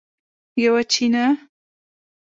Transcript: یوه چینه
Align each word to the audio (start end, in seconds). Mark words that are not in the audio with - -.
یوه 0.63 0.81
چینه 0.91 1.25